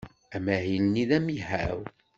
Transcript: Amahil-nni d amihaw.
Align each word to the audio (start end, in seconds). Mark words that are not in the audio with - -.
Amahil-nni 0.35 1.03
d 1.09 1.11
amihaw. 1.17 1.79